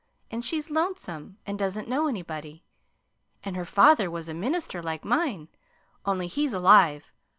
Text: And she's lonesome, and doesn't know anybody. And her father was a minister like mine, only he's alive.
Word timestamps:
And 0.31 0.43
she's 0.43 0.71
lonesome, 0.71 1.37
and 1.45 1.59
doesn't 1.59 1.87
know 1.87 2.07
anybody. 2.07 2.63
And 3.43 3.55
her 3.55 3.65
father 3.65 4.09
was 4.09 4.29
a 4.29 4.33
minister 4.33 4.81
like 4.81 5.05
mine, 5.05 5.47
only 6.07 6.25
he's 6.25 6.53
alive. 6.53 7.11